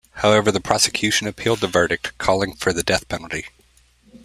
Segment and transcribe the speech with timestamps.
[0.13, 3.45] However, the prosecution appealed the verdict, calling for the death penalty.